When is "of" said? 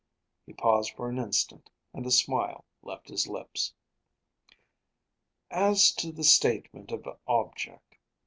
6.91-7.05